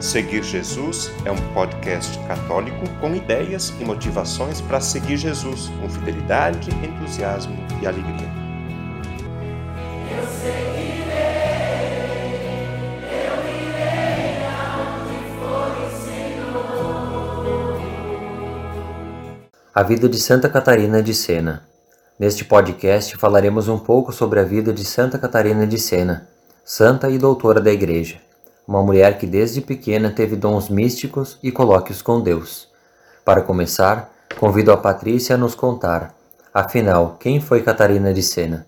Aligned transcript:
Seguir 0.00 0.42
Jesus 0.42 1.10
é 1.24 1.32
um 1.32 1.54
podcast 1.54 2.18
católico 2.28 2.86
com 3.00 3.14
ideias 3.14 3.72
e 3.80 3.84
motivações 3.84 4.60
para 4.60 4.78
seguir 4.78 5.16
Jesus 5.16 5.70
com 5.80 5.88
fidelidade, 5.88 6.68
entusiasmo 6.84 7.56
e 7.82 7.86
alegria. 7.86 8.28
Eu 10.10 10.26
seguirei, 10.28 11.06
eu 13.00 13.36
irei 13.56 14.44
aonde 14.44 15.16
for 15.40 15.72
o 15.80 15.88
Senhor. 16.04 17.80
A 19.74 19.82
vida 19.82 20.10
de 20.10 20.20
Santa 20.20 20.50
Catarina 20.50 21.02
de 21.02 21.14
Sena. 21.14 21.66
Neste 22.18 22.44
podcast 22.44 23.16
falaremos 23.16 23.66
um 23.66 23.78
pouco 23.78 24.12
sobre 24.12 24.40
a 24.40 24.44
vida 24.44 24.74
de 24.74 24.84
Santa 24.84 25.18
Catarina 25.18 25.66
de 25.66 25.78
Sena, 25.78 26.28
santa 26.62 27.08
e 27.08 27.16
doutora 27.16 27.62
da 27.62 27.72
Igreja 27.72 28.25
uma 28.66 28.82
mulher 28.82 29.18
que 29.18 29.26
desde 29.26 29.60
pequena 29.60 30.10
teve 30.10 30.34
dons 30.34 30.68
místicos 30.68 31.38
e 31.42 31.52
colóquios 31.52 32.02
com 32.02 32.20
Deus. 32.20 32.68
Para 33.24 33.42
começar, 33.42 34.12
convido 34.38 34.72
a 34.72 34.76
Patrícia 34.76 35.34
a 35.34 35.38
nos 35.38 35.54
contar, 35.54 36.14
afinal, 36.52 37.16
quem 37.20 37.40
foi 37.40 37.62
Catarina 37.62 38.12
de 38.12 38.22
Sena? 38.22 38.66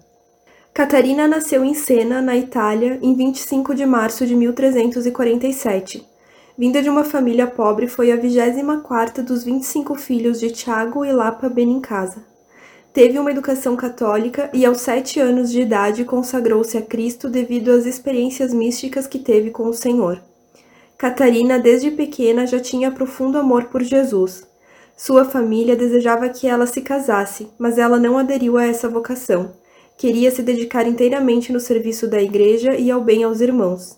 Catarina 0.73 1.27
nasceu 1.27 1.65
em 1.65 1.75
Sena, 1.75 2.23
na 2.23 2.37
Itália, 2.37 2.99
em 3.03 3.15
25 3.15 3.75
de 3.75 3.85
março 3.85 4.25
de 4.25 4.35
1347. 4.37 6.07
Vinda 6.57 6.81
de 6.81 6.89
uma 6.89 7.03
família 7.03 7.47
pobre, 7.47 7.89
foi 7.89 8.13
a 8.13 8.17
24ª 8.17 9.23
dos 9.23 9.43
25 9.43 9.95
filhos 9.97 10.39
de 10.39 10.51
Tiago 10.51 11.05
e 11.05 11.13
Lapa 11.13 11.49
Benincasa. 11.49 12.23
Teve 12.99 13.17
uma 13.17 13.31
educação 13.31 13.77
católica 13.77 14.51
e, 14.53 14.67
aos 14.67 14.81
sete 14.81 15.21
anos 15.21 15.53
de 15.53 15.61
idade, 15.61 16.05
consagrou-se 16.05 16.77
a 16.77 16.83
Cristo 16.83 17.31
devido 17.31 17.71
às 17.71 17.87
experiências 17.87 18.53
místicas 18.53 19.07
que 19.07 19.21
teve 19.21 19.53
com 19.53 19.69
o 19.69 19.73
Senhor. 19.73 20.21
Catarina, 20.97 21.61
desde 21.61 21.93
pequena, 21.93 22.45
já 22.45 22.59
tinha 22.59 22.91
profundo 22.91 23.39
amor 23.39 23.67
por 23.67 23.85
Jesus. 23.85 24.43
Sua 24.97 25.25
família 25.25 25.77
desejava 25.77 26.29
que 26.29 26.49
ela 26.49 26.67
se 26.67 26.81
casasse, 26.81 27.49
mas 27.57 27.79
ela 27.79 28.01
não 28.01 28.19
aderiu 28.19 28.59
a 28.59 28.67
essa 28.67 28.89
vocação. 28.89 29.53
Queria 29.97 30.33
se 30.33 30.43
dedicar 30.43 30.85
inteiramente 30.85 31.53
no 31.53 31.61
serviço 31.61 32.09
da 32.09 32.21
igreja 32.21 32.75
e 32.75 32.91
ao 32.91 33.01
bem 33.01 33.23
aos 33.23 33.41
irmãos. 33.41 33.97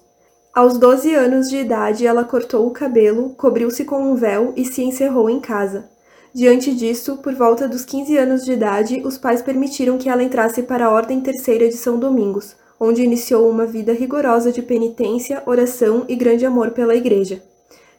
Aos 0.55 0.77
12 0.77 1.15
anos 1.15 1.48
de 1.48 1.56
idade, 1.56 2.06
ela 2.06 2.23
cortou 2.23 2.67
o 2.67 2.71
cabelo, 2.71 3.31
cobriu-se 3.31 3.83
com 3.83 4.12
um 4.12 4.15
véu 4.15 4.53
e 4.55 4.62
se 4.67 4.83
encerrou 4.83 5.31
em 5.31 5.41
casa. 5.41 5.89
Diante 6.33 6.73
disso, 6.73 7.17
por 7.17 7.34
volta 7.34 7.67
dos 7.67 7.84
15 7.84 8.17
anos 8.17 8.45
de 8.45 8.53
idade, 8.53 9.03
os 9.05 9.19
pais 9.19 9.42
permitiram 9.42 9.98
que 9.98 10.09
ela 10.09 10.23
entrasse 10.23 10.62
para 10.62 10.87
a 10.87 10.91
Ordem 10.91 11.20
Terceira 11.20 11.69
de 11.69 11.77
São 11.77 11.98
Domingos, 11.98 12.55
onde 12.78 13.03
iniciou 13.03 13.50
uma 13.50 13.67
vida 13.67 13.92
rigorosa 13.92 14.53
de 14.53 14.62
penitência, 14.62 15.42
oração 15.45 16.05
e 16.09 16.14
grande 16.14 16.47
amor 16.47 16.70
pela 16.70 16.95
Igreja. 16.95 17.42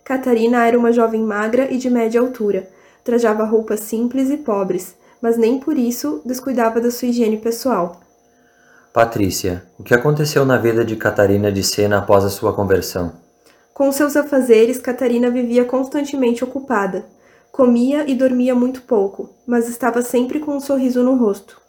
Catarina 0.03 0.65
era 0.65 0.79
uma 0.79 0.93
jovem 0.93 1.21
magra 1.21 1.71
e 1.71 1.77
de 1.77 1.89
média 1.89 2.21
altura. 2.21 2.67
Trajava 3.03 3.43
roupas 3.43 3.81
simples 3.81 4.29
e 4.29 4.37
pobres, 4.37 4.95
mas 5.21 5.37
nem 5.37 5.59
por 5.59 5.77
isso 5.77 6.21
descuidava 6.25 6.79
da 6.79 6.89
sua 6.89 7.09
higiene 7.09 7.37
pessoal. 7.37 7.99
Patrícia, 8.93 9.63
o 9.77 9.83
que 9.83 9.93
aconteceu 9.93 10.45
na 10.45 10.57
vida 10.57 10.83
de 10.83 10.95
Catarina 10.95 11.51
de 11.51 11.63
Sena 11.63 11.99
após 11.99 12.23
a 12.23 12.29
sua 12.29 12.53
conversão? 12.53 13.13
Com 13.73 13.91
seus 13.91 14.15
afazeres, 14.15 14.79
Catarina 14.79 15.29
vivia 15.29 15.63
constantemente 15.65 16.43
ocupada. 16.43 17.05
Comia 17.51 18.09
e 18.09 18.15
dormia 18.15 18.55
muito 18.55 18.81
pouco, 18.83 19.29
mas 19.45 19.67
estava 19.67 20.01
sempre 20.01 20.39
com 20.39 20.55
um 20.55 20.61
sorriso 20.61 21.03
no 21.03 21.15
rosto. 21.15 21.59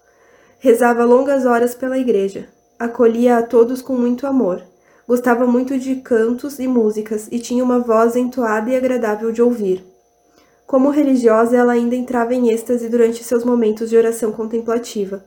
Rezava 0.61 1.05
longas 1.05 1.45
horas 1.45 1.75
pela 1.75 1.99
igreja. 1.99 2.49
Acolhia 2.79 3.39
a 3.39 3.43
todos 3.43 3.83
com 3.83 3.95
muito 3.95 4.25
amor. 4.25 4.63
Gostava 5.09 5.45
muito 5.45 5.77
de 5.77 5.97
cantos 5.97 6.61
e 6.61 6.69
músicas 6.69 7.27
e 7.33 7.41
tinha 7.41 7.65
uma 7.65 7.81
voz 7.81 8.15
entoada 8.15 8.71
e 8.71 8.77
agradável 8.77 9.33
de 9.33 9.43
ouvir. 9.43 9.85
Como 10.69 10.89
religiosa, 10.89 11.57
ela 11.57 11.73
ainda 11.73 11.97
entrava 11.97 12.33
em 12.33 12.51
êxtase 12.51 12.89
durante 12.89 13.25
seus 13.25 13.45
momentos 13.45 13.91
de 13.91 13.97
oração 13.97 14.31
contemplativa. 14.31 15.25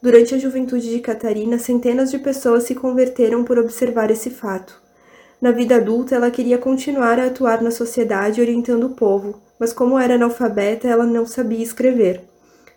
Durante 0.00 0.34
a 0.34 0.38
juventude 0.38 0.88
de 0.88 1.00
Catarina, 1.00 1.58
centenas 1.58 2.10
de 2.10 2.18
pessoas 2.18 2.62
se 2.62 2.74
converteram 2.74 3.44
por 3.44 3.58
observar 3.58 4.10
esse 4.10 4.30
fato. 4.30 4.80
Na 5.38 5.52
vida 5.52 5.76
adulta, 5.76 6.14
ela 6.14 6.30
queria 6.30 6.56
continuar 6.56 7.20
a 7.20 7.26
atuar 7.26 7.62
na 7.62 7.70
sociedade 7.70 8.40
orientando 8.40 8.84
o 8.84 8.94
povo, 8.94 9.46
mas 9.58 9.72
como 9.72 9.98
era 9.98 10.14
analfabeta, 10.14 10.86
ela 10.86 11.04
não 11.04 11.26
sabia 11.26 11.62
escrever. 11.62 12.22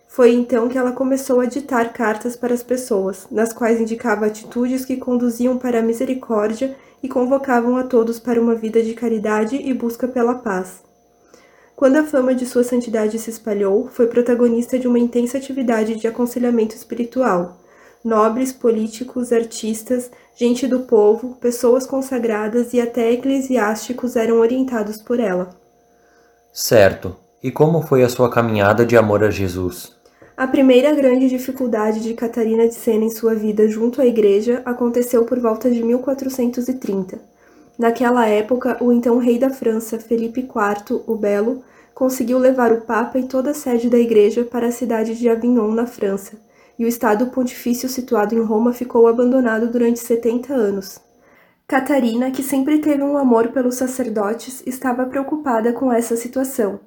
Foi 0.08 0.32
então 0.32 0.68
que 0.68 0.76
ela 0.76 0.92
começou 0.92 1.40
a 1.40 1.46
ditar 1.46 1.92
cartas 1.92 2.36
para 2.36 2.52
as 2.52 2.62
pessoas, 2.62 3.26
nas 3.30 3.50
quais 3.52 3.80
indicava 3.80 4.26
atitudes 4.26 4.84
que 4.84 4.98
conduziam 4.98 5.56
para 5.56 5.78
a 5.78 5.82
misericórdia 5.82 6.76
e 7.02 7.08
convocavam 7.08 7.78
a 7.78 7.84
todos 7.84 8.18
para 8.18 8.40
uma 8.40 8.54
vida 8.54 8.82
de 8.82 8.92
caridade 8.92 9.56
e 9.56 9.72
busca 9.72 10.06
pela 10.06 10.34
paz. 10.34 10.82
Quando 11.74 11.96
a 11.96 12.04
fama 12.04 12.34
de 12.34 12.44
sua 12.44 12.62
santidade 12.62 13.18
se 13.18 13.30
espalhou, 13.30 13.88
foi 13.88 14.06
protagonista 14.06 14.78
de 14.78 14.86
uma 14.86 14.98
intensa 14.98 15.38
atividade 15.38 15.96
de 15.96 16.06
aconselhamento 16.06 16.76
espiritual. 16.76 17.58
Nobres, 18.04 18.52
políticos, 18.52 19.32
artistas, 19.32 20.10
gente 20.36 20.66
do 20.66 20.80
povo, 20.80 21.36
pessoas 21.40 21.86
consagradas 21.86 22.74
e 22.74 22.80
até 22.80 23.12
eclesiásticos 23.12 24.14
eram 24.14 24.40
orientados 24.40 24.98
por 24.98 25.18
ela. 25.18 25.61
Certo. 26.52 27.16
E 27.42 27.50
como 27.50 27.80
foi 27.80 28.02
a 28.02 28.08
sua 28.10 28.30
caminhada 28.30 28.84
de 28.84 28.94
amor 28.94 29.24
a 29.24 29.30
Jesus? 29.30 29.96
A 30.36 30.46
primeira 30.46 30.94
grande 30.94 31.26
dificuldade 31.28 32.00
de 32.00 32.12
Catarina 32.12 32.68
de 32.68 32.74
Sena 32.74 33.06
em 33.06 33.10
sua 33.10 33.34
vida 33.34 33.66
junto 33.68 34.02
à 34.02 34.06
igreja 34.06 34.60
aconteceu 34.64 35.24
por 35.24 35.40
volta 35.40 35.70
de 35.70 35.82
1430. 35.82 37.18
Naquela 37.78 38.26
época, 38.26 38.76
o 38.82 38.92
então 38.92 39.16
rei 39.16 39.38
da 39.38 39.48
França, 39.48 39.98
Felipe 39.98 40.40
IV 40.40 41.02
o 41.06 41.16
Belo, 41.16 41.62
conseguiu 41.94 42.38
levar 42.38 42.70
o 42.70 42.82
Papa 42.82 43.18
e 43.18 43.26
toda 43.26 43.52
a 43.52 43.54
sede 43.54 43.88
da 43.88 43.98
igreja 43.98 44.44
para 44.44 44.66
a 44.66 44.72
cidade 44.72 45.18
de 45.18 45.28
Avignon, 45.30 45.72
na 45.72 45.86
França, 45.86 46.36
e 46.78 46.84
o 46.84 46.88
estado 46.88 47.28
pontifício 47.28 47.88
situado 47.88 48.34
em 48.34 48.42
Roma 48.42 48.74
ficou 48.74 49.08
abandonado 49.08 49.68
durante 49.68 50.00
70 50.00 50.52
anos. 50.52 51.00
Catarina, 51.72 52.30
que 52.30 52.42
sempre 52.42 52.80
teve 52.80 53.02
um 53.02 53.16
amor 53.16 53.48
pelos 53.48 53.76
sacerdotes, 53.76 54.62
estava 54.66 55.06
preocupada 55.06 55.72
com 55.72 55.90
essa 55.90 56.16
situação. 56.16 56.80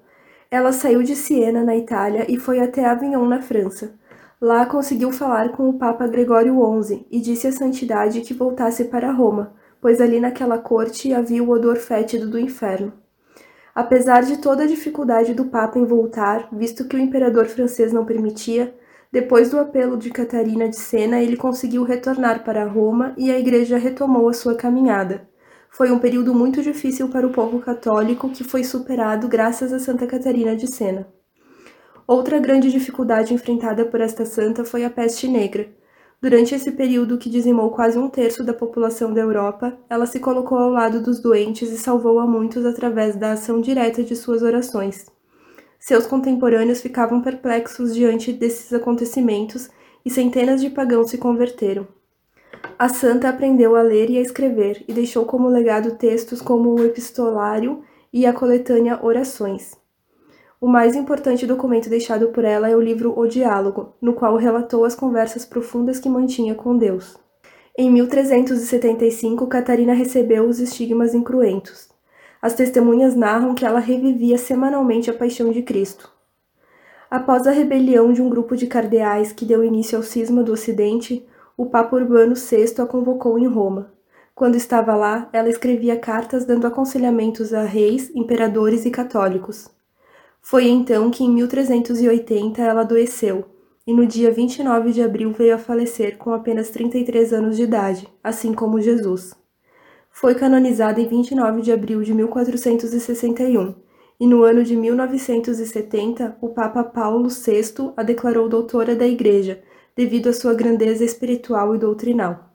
Ela 0.52 0.72
saiu 0.72 1.02
de 1.02 1.16
Siena, 1.16 1.64
na 1.64 1.76
Itália, 1.76 2.28
e 2.30 2.38
foi 2.38 2.60
até 2.60 2.86
Avignon, 2.86 3.26
na 3.26 3.42
França. 3.42 3.96
Lá 4.40 4.64
conseguiu 4.68 5.12
falar 5.12 5.50
com 5.54 5.68
o 5.68 5.74
Papa 5.74 6.06
Gregório 6.06 6.54
XI 6.84 7.04
e 7.10 7.20
disse 7.20 7.48
à 7.48 7.52
santidade 7.52 8.22
que 8.22 8.32
voltasse 8.32 8.86
para 8.86 9.12
Roma, 9.12 9.56
pois 9.82 10.00
ali 10.00 10.20
naquela 10.20 10.60
corte 10.60 11.12
havia 11.12 11.44
o 11.44 11.50
odor 11.50 11.78
fétido 11.78 12.30
do 12.30 12.38
inferno. 12.38 12.94
Apesar 13.74 14.22
de 14.22 14.38
toda 14.38 14.66
a 14.66 14.68
dificuldade 14.68 15.34
do 15.34 15.46
Papa 15.46 15.80
em 15.80 15.84
voltar, 15.84 16.48
visto 16.52 16.88
que 16.88 16.96
o 16.96 17.00
imperador 17.00 17.48
francês 17.48 17.92
não 17.92 18.06
permitia, 18.06 18.72
depois 19.12 19.50
do 19.50 19.60
apelo 19.60 19.98
de 19.98 20.10
Catarina 20.10 20.68
de 20.68 20.76
Sena, 20.76 21.22
ele 21.22 21.38
conseguiu 21.38 21.84
retornar 21.84 22.44
para 22.44 22.66
Roma 22.66 23.14
e 23.18 23.32
a 23.32 23.40
igreja 23.40 23.78
retomou 23.78 24.28
a 24.28 24.34
sua 24.34 24.56
caminhada. 24.56 25.28
Foi 25.70 25.92
um 25.92 26.00
período 26.00 26.34
muito 26.34 26.62
difícil 26.62 27.10
para 27.10 27.28
o 27.28 27.32
povo 27.32 27.60
católico 27.60 28.30
que 28.30 28.44
foi 28.44 28.64
superado 28.64 29.28
graças 29.28 29.74
a 29.74 29.80
Santa 29.80 30.08
Catarina 30.08 30.56
de 30.56 30.68
Sena. 30.68 31.08
Outra 32.08 32.40
grande 32.40 32.72
dificuldade 32.72 33.34
enfrentada 33.34 33.84
por 33.86 34.00
esta 34.00 34.26
santa 34.26 34.64
foi 34.64 34.86
a 34.86 34.90
peste 34.90 35.28
negra. 35.28 35.68
Durante 36.22 36.56
esse 36.56 36.72
período 36.72 37.18
que 37.18 37.30
dizimou 37.30 37.72
quase 37.72 37.98
um 37.98 38.08
terço 38.08 38.44
da 38.44 38.54
população 38.54 39.14
da 39.14 39.22
Europa, 39.22 39.78
ela 39.90 40.06
se 40.06 40.20
colocou 40.20 40.58
ao 40.58 40.70
lado 40.70 41.02
dos 41.02 41.20
doentes 41.20 41.72
e 41.72 41.78
salvou 41.78 42.20
a 42.20 42.28
muitos 42.28 42.66
através 42.66 43.16
da 43.16 43.34
ação 43.34 43.60
direta 43.60 44.04
de 44.04 44.16
suas 44.16 44.44
orações. 44.44 45.06
Seus 45.88 46.08
contemporâneos 46.08 46.82
ficavam 46.82 47.22
perplexos 47.22 47.94
diante 47.94 48.34
desses 48.34 48.74
acontecimentos 48.74 49.70
e 50.04 50.10
centenas 50.10 50.60
de 50.60 50.72
pagãos 50.72 51.12
se 51.12 51.20
converteram. 51.20 51.88
A 52.80 52.90
santa 52.90 53.30
aprendeu 53.30 53.76
a 53.76 53.84
ler 53.84 54.10
e 54.10 54.18
a 54.18 54.22
escrever 54.22 54.84
e 54.88 54.94
deixou 54.94 55.26
como 55.26 55.48
legado 55.48 55.96
textos 55.96 56.42
como 56.42 56.74
o 56.74 56.84
Epistolário 56.84 57.84
e 58.12 58.26
a 58.26 58.34
coletânea 58.34 59.00
Orações. 59.06 59.76
O 60.60 60.68
mais 60.68 60.96
importante 60.96 61.46
documento 61.46 61.88
deixado 61.88 62.30
por 62.30 62.44
ela 62.44 62.68
é 62.68 62.76
o 62.76 62.82
livro 62.82 63.14
O 63.16 63.28
Diálogo, 63.28 63.94
no 64.02 64.14
qual 64.14 64.38
relatou 64.38 64.86
as 64.86 64.96
conversas 64.96 65.46
profundas 65.46 66.00
que 66.00 66.10
mantinha 66.10 66.56
com 66.56 66.76
Deus. 66.76 67.16
Em 67.78 67.92
1375, 67.92 69.46
Catarina 69.46 69.94
recebeu 69.94 70.50
os 70.50 70.60
estigmas 70.60 71.14
incruentos. 71.14 71.94
As 72.46 72.54
testemunhas 72.54 73.16
narram 73.16 73.56
que 73.56 73.66
ela 73.66 73.80
revivia 73.80 74.38
semanalmente 74.38 75.10
a 75.10 75.14
paixão 75.16 75.52
de 75.52 75.64
Cristo. 75.64 76.12
Após 77.10 77.48
a 77.48 77.52
rebelião 77.52 78.14
de 78.14 78.22
um 78.22 78.30
grupo 78.30 78.56
de 78.56 78.68
cardeais 78.68 79.32
que 79.32 79.44
deu 79.44 79.64
início 79.64 79.98
ao 79.98 80.04
cisma 80.04 80.44
do 80.44 80.54
Ocidente, 80.54 81.26
o 81.58 81.66
Papa 81.66 81.96
Urbano 81.96 82.36
VI 82.36 82.80
a 82.80 82.86
convocou 82.86 83.40
em 83.40 83.48
Roma. 83.48 83.92
Quando 84.36 84.58
estava 84.58 84.96
lá, 84.96 85.28
ela 85.34 85.50
escrevia 85.50 85.98
cartas 85.98 86.46
dando 86.46 86.68
aconselhamentos 86.68 87.52
a 87.52 87.64
reis, 87.64 88.12
imperadores 88.14 88.86
e 88.86 88.92
católicos. 88.92 89.68
Foi 90.40 90.68
então 90.68 91.10
que, 91.10 91.24
em 91.24 91.34
1380, 91.34 92.62
ela 92.62 92.82
adoeceu, 92.82 93.46
e 93.88 93.92
no 93.92 94.06
dia 94.06 94.30
29 94.30 94.92
de 94.92 95.02
abril 95.02 95.32
veio 95.32 95.56
a 95.56 95.58
falecer 95.58 96.20
com 96.20 96.32
apenas 96.32 96.70
33 96.70 97.34
anos 97.34 97.58
de 97.58 97.64
idade, 97.64 98.08
assim 98.24 98.54
como 98.54 98.80
Jesus. 98.80 99.34
Foi 100.18 100.34
canonizada 100.34 101.02
em 101.02 101.08
29 101.10 101.62
de 101.62 101.74
abril 101.74 102.02
de 102.02 102.14
1461 102.14 103.76
e 104.18 104.26
no 104.26 104.44
ano 104.44 104.64
de 104.64 104.74
1970 104.74 106.38
o 106.40 106.48
Papa 106.48 106.86
Paulo 106.86 107.28
VI 107.28 107.92
a 107.98 108.02
declarou 108.02 108.48
doutora 108.48 108.96
da 108.96 109.06
Igreja, 109.06 109.62
devido 109.94 110.30
à 110.30 110.34
sua 110.34 110.54
grandeza 110.54 111.04
espiritual 111.04 111.76
e 111.76 111.78
doutrinal. 111.78 112.50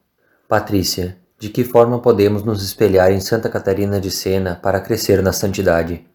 Patrícia, 0.48 1.18
de 1.38 1.50
que 1.50 1.62
forma 1.62 2.00
podemos 2.00 2.42
nos 2.42 2.64
espelhar 2.64 3.12
em 3.12 3.20
Santa 3.20 3.50
Catarina 3.50 4.00
de 4.00 4.10
Sena 4.10 4.58
para 4.62 4.80
crescer 4.80 5.22
na 5.22 5.30
santidade? 5.30 6.06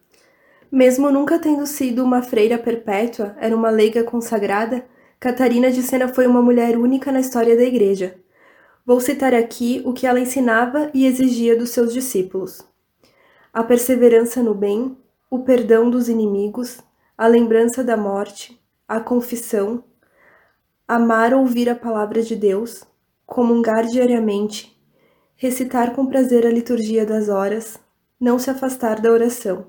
Mesmo 0.70 1.12
nunca 1.12 1.38
tendo 1.38 1.64
sido 1.64 2.02
uma 2.02 2.22
freira 2.22 2.58
perpétua, 2.58 3.36
era 3.40 3.54
uma 3.54 3.70
leiga 3.70 4.02
consagrada, 4.02 4.84
Catarina 5.20 5.70
de 5.70 5.80
Sena 5.80 6.08
foi 6.08 6.26
uma 6.26 6.42
mulher 6.42 6.76
única 6.76 7.12
na 7.12 7.20
história 7.20 7.56
da 7.56 7.62
Igreja. 7.62 8.16
Vou 8.86 9.00
citar 9.00 9.34
aqui 9.34 9.82
o 9.84 9.92
que 9.92 10.06
ela 10.06 10.20
ensinava 10.20 10.92
e 10.94 11.06
exigia 11.06 11.58
dos 11.58 11.70
seus 11.70 11.92
discípulos: 11.92 12.62
a 13.52 13.64
perseverança 13.64 14.40
no 14.40 14.54
bem, 14.54 14.96
o 15.28 15.40
perdão 15.40 15.90
dos 15.90 16.08
inimigos, 16.08 16.78
a 17.18 17.26
lembrança 17.26 17.82
da 17.82 17.96
morte, 17.96 18.56
a 18.86 19.00
confissão, 19.00 19.82
amar 20.86 21.34
ouvir 21.34 21.68
a 21.68 21.74
palavra 21.74 22.22
de 22.22 22.36
Deus, 22.36 22.84
comungar 23.26 23.86
diariamente, 23.86 24.80
recitar 25.34 25.92
com 25.92 26.06
prazer 26.06 26.46
a 26.46 26.50
liturgia 26.50 27.04
das 27.04 27.28
horas, 27.28 27.76
não 28.20 28.38
se 28.38 28.50
afastar 28.50 29.00
da 29.00 29.10
oração, 29.10 29.66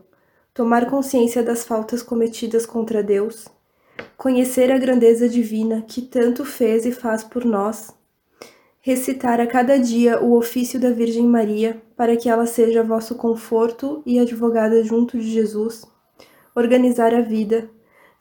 tomar 0.54 0.92
consciência 0.92 1.42
das 1.42 1.66
faltas 1.66 2.04
cometidas 2.04 2.68
contra 2.68 3.02
Deus, 3.02 3.48
conhecer 4.16 4.72
a 4.72 4.78
grandeza 4.78 5.28
divina 5.28 5.82
que 5.82 6.04
tanto 6.04 6.46
fez 6.46 6.86
e 6.86 6.92
faz 6.92 7.24
por 7.24 7.44
nós 7.44 7.97
recitar 8.88 9.42
a 9.42 9.46
cada 9.46 9.78
dia 9.78 10.24
o 10.24 10.38
ofício 10.38 10.80
da 10.80 10.90
Virgem 10.92 11.28
Maria, 11.28 11.82
para 11.98 12.16
que 12.16 12.30
ela 12.30 12.46
seja 12.46 12.82
vosso 12.82 13.16
conforto 13.16 14.02
e 14.06 14.18
advogada 14.18 14.82
junto 14.82 15.20
de 15.20 15.30
Jesus, 15.30 15.86
organizar 16.56 17.14
a 17.14 17.20
vida, 17.20 17.70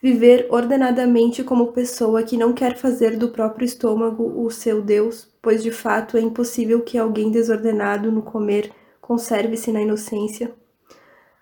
viver 0.03 0.49
ordenadamente 0.51 1.45
como 1.45 1.69
pessoa 1.69 2.25
que 2.25 2.37
não 2.37 2.53
quer 2.53 2.77
fazer 2.77 3.17
do 3.17 3.29
próprio 3.29 3.65
estômago 3.65 4.45
o 4.45 4.51
seu 4.51 4.83
Deus, 4.83 5.33
pois 5.41 5.63
de 5.63 5.71
fato 5.71 6.17
é 6.17 6.21
impossível 6.21 6.81
que 6.81 6.99
alguém 6.99 7.31
desordenado 7.31 8.11
no 8.11 8.23
comer 8.23 8.73
conserve-se 9.01 9.71
na 9.71 9.83
inocência. 9.83 10.53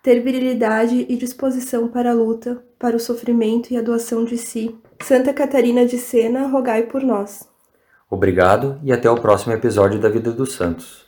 Ter 0.03 0.21
virilidade 0.21 1.07
e 1.09 1.17
disposição 1.17 1.89
para 1.89 2.11
a 2.11 2.15
luta, 2.15 2.63
para 2.79 2.95
o 2.95 3.01
sofrimento 3.01 3.71
e 3.71 3.79
a 3.79 3.81
doação 3.81 4.23
de 4.23 4.37
si. 4.37 4.79
Santa 5.03 5.33
Catarina 5.33 5.87
de 5.87 5.97
Sena, 5.97 6.47
rogai 6.47 6.83
por 6.83 7.03
nós. 7.03 7.54
Obrigado 8.15 8.79
e 8.85 8.93
até 8.93 9.11
o 9.11 9.17
próximo 9.17 9.53
episódio 9.55 9.99
da 9.99 10.09
Vida 10.09 10.31
dos 10.31 10.53
Santos. 10.53 11.05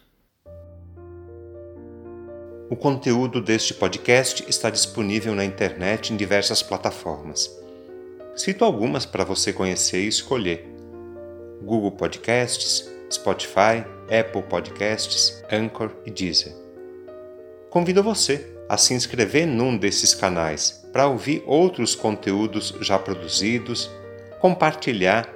O 2.69 2.75
conteúdo 2.75 3.41
deste 3.41 3.73
podcast 3.75 4.44
está 4.49 4.70
disponível 4.70 5.32
na 5.32 5.44
internet 5.44 6.12
em 6.12 6.17
diversas 6.17 6.64
plataformas. 6.64 7.49
Cito 8.35 8.64
algumas 8.64 9.06
para 9.06 9.23
você 9.23 9.53
conhecer 9.53 10.03
e 10.03 10.08
escolher: 10.08 10.69
Google 11.62 11.93
Podcasts, 11.93 12.91
Spotify, 13.09 13.87
Apple 14.11 14.43
Podcasts, 14.43 15.44
Anchor 15.49 15.93
e 16.05 16.11
Deezer. 16.11 16.56
Convido 17.70 18.02
você 18.02 18.52
a 18.69 18.76
se 18.76 18.94
inscrever 18.94 19.47
num 19.47 19.79
desses 19.79 20.12
canais 20.12 20.85
para 20.93 21.06
ouvir 21.06 21.44
outros 21.47 21.94
conteúdos 21.94 22.75
já 22.81 22.99
produzidos, 22.99 23.88
compartilhar 24.41 25.36